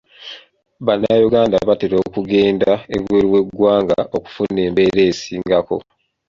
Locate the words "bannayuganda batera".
0.85-1.95